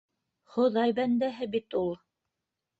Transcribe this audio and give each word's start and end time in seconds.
Хоҙай 0.53 0.95
бәндәһе 1.01 1.51
бит 1.55 1.81
ул! 1.85 1.95